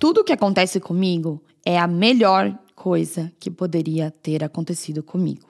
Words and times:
Tudo 0.00 0.22
o 0.22 0.24
que 0.24 0.32
acontece 0.32 0.80
comigo 0.80 1.42
é 1.62 1.78
a 1.78 1.86
melhor 1.86 2.58
coisa 2.74 3.30
que 3.38 3.50
poderia 3.50 4.10
ter 4.10 4.42
acontecido 4.42 5.02
comigo. 5.02 5.46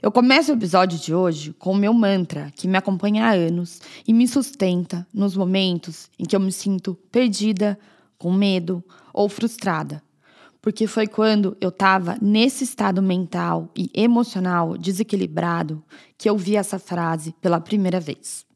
Eu 0.00 0.10
começo 0.10 0.50
o 0.50 0.54
episódio 0.54 0.98
de 0.98 1.14
hoje 1.14 1.52
com 1.52 1.72
o 1.72 1.76
meu 1.76 1.92
mantra, 1.92 2.50
que 2.56 2.66
me 2.66 2.78
acompanha 2.78 3.26
há 3.26 3.32
anos 3.32 3.82
e 4.06 4.14
me 4.14 4.26
sustenta 4.26 5.06
nos 5.12 5.36
momentos 5.36 6.08
em 6.18 6.24
que 6.24 6.34
eu 6.34 6.40
me 6.40 6.50
sinto 6.50 6.94
perdida, 7.12 7.78
com 8.16 8.32
medo 8.32 8.82
ou 9.12 9.28
frustrada. 9.28 10.02
Porque 10.62 10.86
foi 10.86 11.06
quando 11.06 11.54
eu 11.60 11.68
estava 11.68 12.16
nesse 12.22 12.64
estado 12.64 13.02
mental 13.02 13.68
e 13.76 13.90
emocional 13.92 14.78
desequilibrado 14.78 15.84
que 16.16 16.30
eu 16.30 16.38
vi 16.38 16.56
essa 16.56 16.78
frase 16.78 17.34
pela 17.42 17.60
primeira 17.60 18.00
vez. 18.00 18.47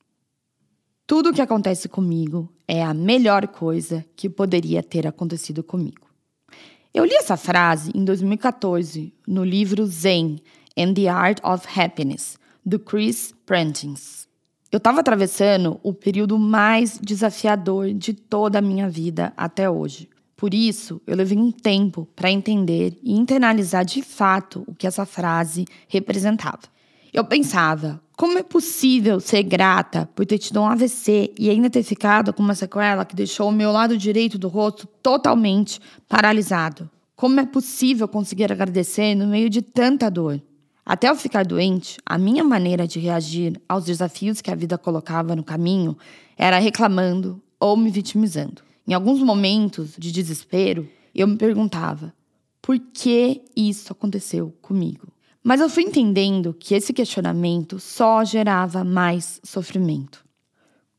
Tudo 1.07 1.31
o 1.31 1.33
que 1.33 1.43
acontece 1.43 1.89
comigo 1.89 2.49
é 2.67 2.83
a 2.83 2.95
melhor 2.95 3.49
coisa 3.49 4.05
que 4.17 4.31
poderia 4.31 4.83
ter 4.83 5.07
acontecido 5.07 5.63
comigo. 5.63 6.07
Eu 6.95 7.05
li 7.05 7.15
essa 7.15 7.37
frase 7.37 7.91
em 7.95 8.05
2014 8.05 9.13
no 9.27 9.45
livro 9.45 9.85
Zen 9.87 10.39
and 10.77 10.95
the 10.95 11.09
Art 11.09 11.39
of 11.43 11.67
Happiness, 11.79 12.39
do 12.65 12.79
Chris 12.79 13.35
Prentins. 13.45 14.29
Eu 14.71 14.79
estava 14.79 15.01
atravessando 15.01 15.79
o 15.83 15.93
período 15.93 16.39
mais 16.39 16.99
desafiador 16.99 17.93
de 17.93 18.15
toda 18.15 18.59
a 18.59 18.63
minha 18.63 18.89
vida 18.89 19.33
até 19.37 19.69
hoje. 19.69 20.09
Por 20.37 20.55
isso, 20.55 21.01
eu 21.07 21.17
levei 21.17 21.37
um 21.37 21.53
tempo 21.53 22.09
para 22.17 22.31
entender 22.31 22.97
e 23.03 23.13
internalizar 23.15 23.85
de 23.85 24.03
fato 24.03 24.65
o 24.67 24.75
que 24.75 24.87
essa 24.87 25.05
frase 25.05 25.67
representava. 25.89 26.63
Eu 27.13 27.25
pensava, 27.25 28.03
como 28.17 28.39
é 28.39 28.43
possível 28.43 29.21
ser 29.21 29.43
grata 29.43 30.09
por 30.15 30.25
ter 30.25 30.39
tido 30.39 30.63
um 30.63 30.67
AVC 30.67 31.35
e 31.39 31.51
ainda 31.51 31.69
ter 31.69 31.83
ficado 31.83 32.33
com 32.33 32.43
uma 32.43 32.55
sequela 32.55 33.05
que 33.05 33.15
deixou 33.15 33.51
o 33.51 33.53
meu 33.53 33.71
lado 33.71 33.99
direito 33.99 34.39
do 34.39 34.49
rosto 34.49 34.87
totalmente 35.03 35.79
paralisado? 36.09 36.89
Como 37.15 37.39
é 37.39 37.45
possível 37.45 38.09
conseguir 38.09 38.51
agradecer 38.51 39.15
no 39.15 39.27
meio 39.27 39.51
de 39.51 39.61
tanta 39.61 40.11
dor? 40.11 40.41
Até 40.87 41.11
eu 41.11 41.15
ficar 41.15 41.45
doente, 41.45 41.99
a 42.07 42.17
minha 42.17 42.43
maneira 42.43 42.89
de 42.89 42.99
reagir 42.99 43.61
aos 43.69 43.85
desafios 43.85 44.41
que 44.41 44.51
a 44.51 44.55
vida 44.55 44.79
colocava 44.79 45.37
no 45.37 45.45
caminho 45.45 45.99
era 46.35 46.59
reclamando 46.59 47.43
ou 47.61 47.77
me 47.77 47.91
vitimizando. 47.91 48.63
Em 48.89 48.95
alguns 48.95 49.21
momentos 49.21 49.97
de 49.99 50.11
desespero, 50.11 50.89
eu 51.15 51.29
me 51.29 51.37
perguntava: 51.37 52.15
por 52.63 52.79
que 52.79 53.43
isso 53.55 53.93
aconteceu 53.93 54.57
comigo? 54.63 55.12
Mas 55.43 55.61
eu 55.61 55.69
fui 55.69 55.83
entendendo 55.83 56.55
que 56.55 56.75
esse 56.75 56.93
questionamento 56.93 57.81
só 57.81 58.25
gerava 58.25 58.85
mais 58.85 59.41
sofrimento. 59.43 60.25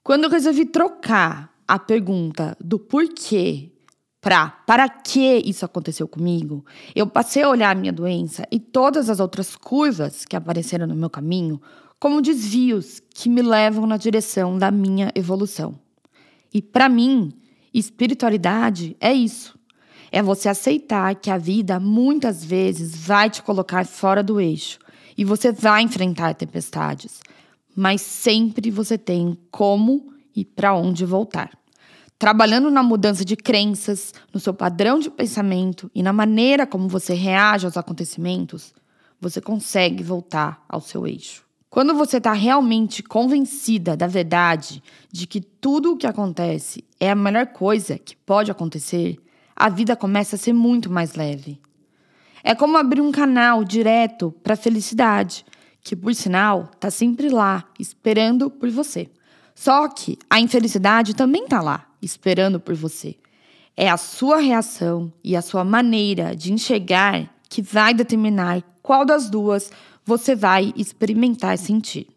Quando 0.04 0.26
eu 0.26 0.30
resolvi 0.30 0.66
trocar 0.66 1.54
a 1.66 1.80
pergunta 1.80 2.58
do 2.60 2.78
porquê 2.78 3.72
para 4.20 4.50
para 4.50 4.90
que 4.90 5.38
isso 5.46 5.64
aconteceu 5.64 6.08
comigo, 6.08 6.66
eu 6.94 7.08
passei 7.08 7.44
a 7.44 7.50
olhar 7.50 7.72
a 7.72 7.80
minha 7.80 7.94
doença 7.94 8.46
e 8.52 8.60
todas 8.60 9.10
as 9.10 9.22
outras 9.22 9.56
curvas 9.56 10.26
que 10.26 10.36
apareceram 10.36 10.88
no 10.88 10.96
meu 10.96 11.10
caminho 11.10 11.62
como 12.00 12.22
desvios 12.22 13.02
que 13.14 13.30
me 13.30 13.42
levam 13.42 13.88
na 13.88 13.96
direção 13.96 14.58
da 14.58 14.70
minha 14.70 15.10
evolução. 15.16 15.80
E 16.54 16.62
para 16.62 16.90
mim, 16.90 17.32
espiritualidade 17.74 18.96
é 19.00 19.14
isso. 19.14 19.58
É 20.16 20.22
você 20.22 20.48
aceitar 20.48 21.16
que 21.16 21.32
a 21.32 21.40
vida 21.40 21.80
muitas 21.80 22.46
vezes 22.46 22.96
vai 22.96 23.32
te 23.32 23.42
colocar 23.42 23.84
fora 23.84 24.22
do 24.22 24.40
eixo 24.40 24.78
e 25.18 25.26
você 25.26 25.52
vai 25.52 25.82
enfrentar 25.82 26.36
tempestades, 26.36 27.20
mas 27.76 28.00
sempre 28.02 28.70
você 28.70 28.96
tem 28.96 29.36
como 29.50 30.14
e 30.36 30.46
para 30.46 30.76
onde 30.76 31.04
voltar. 31.04 31.50
Trabalhando 32.20 32.70
na 32.70 32.84
mudança 32.84 33.26
de 33.26 33.36
crenças, 33.36 34.14
no 34.32 34.40
seu 34.40 34.54
padrão 34.54 35.00
de 35.00 35.10
pensamento 35.10 35.90
e 35.96 36.04
na 36.04 36.14
maneira 36.14 36.68
como 36.68 36.88
você 36.88 37.16
reage 37.16 37.66
aos 37.66 37.76
acontecimentos, 37.76 38.72
você 39.20 39.42
consegue 39.42 40.04
voltar 40.04 40.64
ao 40.70 40.80
seu 40.80 41.08
eixo. 41.08 41.44
Quando 41.72 41.96
você 41.96 42.18
está 42.18 42.34
realmente 42.34 43.02
convencida 43.02 43.98
da 43.98 44.06
verdade 44.06 44.84
de 45.12 45.26
que 45.26 45.42
tudo 45.42 45.94
o 45.94 45.98
que 45.98 46.06
acontece 46.06 46.84
é 47.00 47.10
a 47.10 47.16
melhor 47.16 47.48
coisa 47.48 47.98
que 47.98 48.16
pode 48.16 48.52
acontecer, 48.52 49.18
a 49.56 49.70
vida 49.70 49.96
começa 49.96 50.36
a 50.36 50.40
ser 50.40 50.54
muito 50.54 50.90
mais 50.90 51.16
leve. 51.16 51.60
É 52.44 52.54
como 52.54 52.78
abrir 52.78 53.02
um 53.02 53.12
canal 53.12 53.64
direto 53.64 54.34
para 54.44 54.54
a 54.54 54.58
felicidade, 54.58 55.46
que 55.82 55.96
por 55.96 56.14
sinal 56.14 56.70
está 56.74 56.90
sempre 56.90 57.30
lá, 57.30 57.66
esperando 57.80 58.50
por 58.50 58.70
você. 58.70 59.10
Só 59.56 59.88
que 59.88 60.18
a 60.30 60.40
infelicidade 60.40 61.14
também 61.14 61.44
está 61.44 61.62
lá, 61.62 61.86
esperando 62.02 62.60
por 62.60 62.76
você. 62.76 63.16
É 63.76 63.90
a 63.90 63.98
sua 63.98 64.38
reação 64.38 65.12
e 65.24 65.36
a 65.36 65.42
sua 65.42 65.64
maneira 65.64 66.36
de 66.36 66.52
enxergar 66.52 67.34
que 67.50 67.62
vai 67.62 67.94
determinar 67.94 68.62
qual 68.82 69.06
das 69.06 69.30
duas 69.30 69.72
você 70.06 70.36
vai 70.36 70.74
experimentar 70.76 71.56
e 71.56 71.58
sentir. 71.58 72.08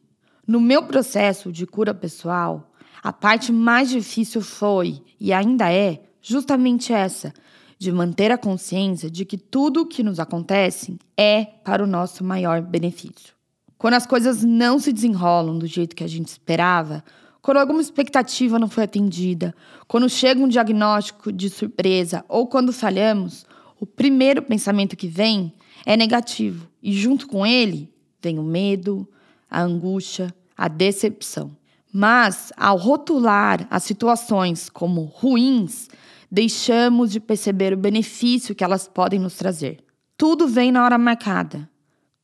No 0.47 0.61
meu 0.61 0.83
processo 0.85 1.53
de 1.53 1.67
cura 1.67 1.95
pessoal, 1.95 2.73
a 3.03 3.13
parte 3.13 3.53
mais 3.53 3.91
difícil 3.91 4.41
foi 4.41 5.03
e 5.21 5.33
ainda 5.33 5.73
é 5.73 6.03
justamente 6.29 6.93
essa, 6.93 7.33
de 7.79 7.93
manter 7.93 8.33
a 8.33 8.39
consciência 8.39 9.09
de 9.09 9.25
que 9.25 9.39
tudo 9.39 9.83
o 9.83 9.87
que 9.87 10.03
nos 10.03 10.19
acontece 10.19 10.99
é 11.17 11.45
para 11.45 11.85
o 11.85 11.87
nosso 11.87 12.25
maior 12.25 12.61
benefício. 12.61 13.33
Quando 13.79 13.95
as 13.95 14.07
coisas 14.07 14.43
não 14.43 14.81
se 14.81 14.93
desenrolam 14.93 15.57
do 15.57 15.69
jeito 15.69 15.95
que 15.95 16.03
a 16.03 16.09
gente 16.09 16.27
esperava, 16.27 17.05
quando 17.41 17.59
alguma 17.59 17.81
expectativa 17.81 18.59
não 18.59 18.69
foi 18.69 18.83
atendida, 18.83 19.55
quando 19.87 20.09
chega 20.09 20.41
um 20.41 20.49
diagnóstico 20.49 21.31
de 21.31 21.49
surpresa 21.49 22.25
ou 22.29 22.49
quando 22.49 22.73
falhamos, 22.73 23.47
o 23.79 23.87
primeiro 23.87 24.43
pensamento 24.43 24.97
que 24.97 25.07
vem 25.07 25.53
é 25.85 25.97
negativo 25.97 26.67
e, 26.83 26.93
junto 26.93 27.29
com 27.29 27.47
ele, 27.47 27.89
vem 28.21 28.37
o 28.37 28.43
medo, 28.43 29.07
a 29.49 29.63
angústia, 29.63 30.35
a 30.57 30.67
decepção. 30.67 31.57
Mas, 31.93 32.53
ao 32.57 32.77
rotular 32.77 33.67
as 33.71 33.85
situações 33.85 34.69
como 34.69 35.03
ruins, 35.03 35.89
deixamos 36.37 37.11
de 37.11 37.19
perceber 37.19 37.73
o 37.73 37.79
benefício 37.79 38.55
que 38.55 38.63
elas 38.63 38.87
podem 38.87 39.19
nos 39.19 39.37
trazer. 39.37 39.83
Tudo 40.19 40.47
vem 40.47 40.71
na 40.71 40.85
hora 40.85 40.99
marcada. 40.99 41.67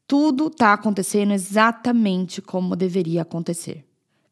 Tudo 0.07 0.49
está 0.49 0.75
acontecendo 0.75 1.33
exatamente 1.33 2.43
como 2.43 2.77
deveria 2.77 3.23
acontecer. 3.23 3.87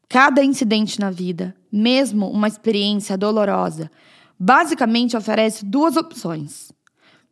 Cada 0.07 0.45
incidente 0.45 1.01
na 1.01 1.11
vida, 1.11 1.57
mesmo 1.73 2.29
uma 2.29 2.47
experiência 2.47 3.17
dolorosa, 3.17 3.91
basicamente 4.39 5.17
oferece 5.17 5.65
duas 5.65 5.97
opções. 5.97 6.71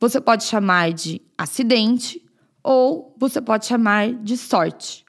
Você 0.01 0.19
pode 0.19 0.45
chamar 0.45 0.95
de 0.95 1.21
acidente 1.37 2.25
ou 2.65 3.15
você 3.19 3.43
pode 3.43 3.67
chamar 3.67 4.15
de 4.15 4.39
sorte. 4.39 5.05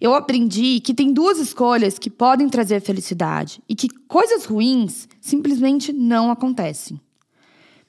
Eu 0.00 0.14
aprendi 0.14 0.80
que 0.80 0.94
tem 0.94 1.12
duas 1.12 1.38
escolhas 1.38 1.98
que 1.98 2.08
podem 2.08 2.48
trazer 2.48 2.80
felicidade 2.80 3.60
e 3.68 3.74
que 3.74 3.88
coisas 3.88 4.46
ruins 4.46 5.06
simplesmente 5.20 5.92
não 5.92 6.30
acontecem. 6.30 6.98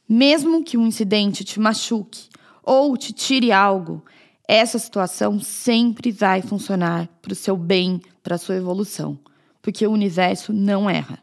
Mesmo 0.09 0.61
que 0.61 0.77
um 0.77 0.85
incidente 0.85 1.45
te 1.45 1.57
machuque 1.57 2.27
ou 2.61 2.97
te 2.97 3.13
tire 3.13 3.53
algo, 3.53 4.03
essa 4.45 4.77
situação 4.77 5.39
sempre 5.39 6.11
vai 6.11 6.41
funcionar 6.41 7.07
para 7.21 7.31
o 7.31 7.35
seu 7.35 7.55
bem, 7.55 8.01
para 8.21 8.35
a 8.35 8.37
sua 8.37 8.57
evolução, 8.57 9.17
porque 9.61 9.87
o 9.87 9.91
universo 9.91 10.51
não 10.51 10.89
erra. 10.89 11.19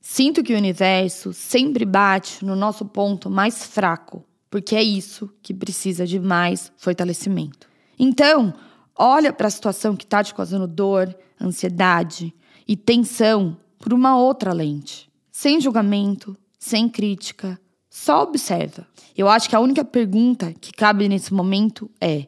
Sinto 0.00 0.44
que 0.44 0.54
o 0.54 0.56
universo 0.56 1.32
sempre 1.32 1.84
bate 1.84 2.44
no 2.44 2.54
nosso 2.54 2.84
ponto 2.84 3.28
mais 3.28 3.64
fraco, 3.64 4.24
porque 4.48 4.76
é 4.76 4.82
isso 4.82 5.28
que 5.42 5.52
precisa 5.52 6.06
de 6.06 6.20
mais 6.20 6.70
fortalecimento. 6.76 7.68
Então, 7.98 8.54
Olha 9.02 9.32
para 9.32 9.46
a 9.46 9.50
situação 9.50 9.96
que 9.96 10.04
está 10.04 10.22
te 10.22 10.34
causando 10.34 10.66
dor, 10.66 11.16
ansiedade 11.40 12.34
e 12.68 12.76
tensão 12.76 13.56
por 13.78 13.94
uma 13.94 14.18
outra 14.18 14.52
lente. 14.52 15.10
Sem 15.32 15.58
julgamento, 15.58 16.36
sem 16.58 16.86
crítica, 16.86 17.58
só 17.88 18.24
observa. 18.24 18.86
Eu 19.16 19.26
acho 19.26 19.48
que 19.48 19.56
a 19.56 19.60
única 19.60 19.86
pergunta 19.86 20.52
que 20.52 20.70
cabe 20.70 21.08
nesse 21.08 21.32
momento 21.32 21.90
é: 21.98 22.26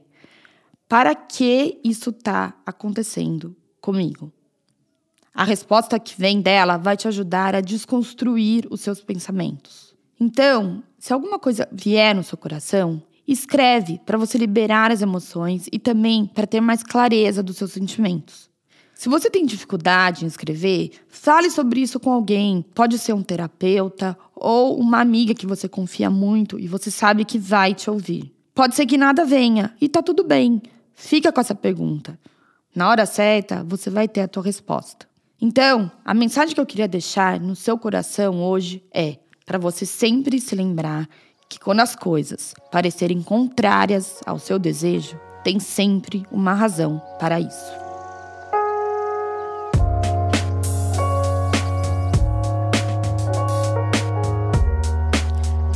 para 0.88 1.14
que 1.14 1.78
isso 1.84 2.08
está 2.08 2.54
acontecendo 2.64 3.54
comigo? 3.78 4.32
A 5.34 5.44
resposta 5.44 6.00
que 6.00 6.18
vem 6.18 6.40
dela 6.40 6.78
vai 6.78 6.96
te 6.96 7.06
ajudar 7.06 7.54
a 7.54 7.60
desconstruir 7.60 8.66
os 8.70 8.80
seus 8.80 9.02
pensamentos. 9.02 9.94
Então, 10.18 10.82
se 10.98 11.12
alguma 11.12 11.38
coisa 11.38 11.68
vier 11.70 12.14
no 12.14 12.24
seu 12.24 12.38
coração, 12.38 13.02
Escreve 13.26 14.00
para 14.04 14.18
você 14.18 14.36
liberar 14.36 14.90
as 14.90 15.00
emoções 15.00 15.68
e 15.72 15.78
também 15.78 16.26
para 16.26 16.46
ter 16.46 16.60
mais 16.60 16.82
clareza 16.82 17.42
dos 17.42 17.56
seus 17.56 17.72
sentimentos. 17.72 18.50
Se 18.94 19.08
você 19.08 19.28
tem 19.28 19.44
dificuldade 19.44 20.24
em 20.24 20.28
escrever, 20.28 20.92
fale 21.08 21.50
sobre 21.50 21.80
isso 21.80 21.98
com 21.98 22.12
alguém. 22.12 22.64
Pode 22.74 22.98
ser 22.98 23.12
um 23.12 23.22
terapeuta 23.22 24.16
ou 24.34 24.78
uma 24.78 25.00
amiga 25.00 25.34
que 25.34 25.46
você 25.46 25.68
confia 25.68 26.08
muito 26.08 26.58
e 26.58 26.68
você 26.68 26.90
sabe 26.90 27.24
que 27.24 27.38
vai 27.38 27.74
te 27.74 27.90
ouvir. 27.90 28.32
Pode 28.54 28.74
ser 28.74 28.86
que 28.86 28.98
nada 28.98 29.24
venha 29.24 29.74
e 29.80 29.88
tá 29.88 30.02
tudo 30.02 30.22
bem. 30.22 30.62
Fica 30.94 31.32
com 31.32 31.40
essa 31.40 31.54
pergunta. 31.54 32.18
Na 32.74 32.88
hora 32.88 33.06
certa, 33.06 33.64
você 33.64 33.90
vai 33.90 34.06
ter 34.06 34.20
a 34.20 34.28
tua 34.28 34.42
resposta. 34.42 35.06
Então, 35.40 35.90
a 36.04 36.14
mensagem 36.14 36.54
que 36.54 36.60
eu 36.60 36.66
queria 36.66 36.86
deixar 36.86 37.40
no 37.40 37.56
seu 37.56 37.76
coração 37.76 38.42
hoje 38.42 38.84
é: 38.94 39.18
para 39.44 39.58
você 39.58 39.84
sempre 39.84 40.40
se 40.40 40.54
lembrar 40.54 41.08
que 41.52 41.60
quando 41.60 41.80
as 41.80 41.94
coisas 41.94 42.54
parecerem 42.70 43.20
contrárias 43.22 44.20
ao 44.24 44.38
seu 44.38 44.58
desejo, 44.58 45.20
tem 45.44 45.60
sempre 45.60 46.24
uma 46.30 46.54
razão 46.54 47.00
para 47.18 47.38
isso. 47.38 47.72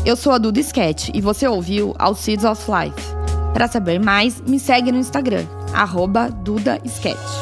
Eu 0.05 0.17
sou 0.17 0.33
a 0.33 0.39
Duda 0.39 0.61
Sketch 0.61 1.11
e 1.13 1.21
você 1.21 1.47
ouviu 1.47 1.95
All 1.99 2.15
Seeds 2.15 2.45
of 2.45 2.63
Life. 2.71 3.15
Para 3.53 3.69
saber 3.69 3.99
mais, 3.99 4.41
me 4.41 4.59
segue 4.59 4.91
no 4.91 4.99
Instagram, 4.99 5.45
arroba 5.75 6.31
DudaSketch. 6.31 7.36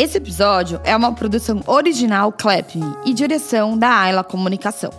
Esse 0.00 0.16
episódio 0.16 0.80
é 0.82 0.96
uma 0.96 1.12
produção 1.12 1.60
original 1.66 2.32
Clap 2.32 2.74
Me 2.74 2.96
e 3.04 3.12
direção 3.12 3.76
da 3.76 3.90
Ayla 3.90 4.24
Comunicação. 4.24 4.90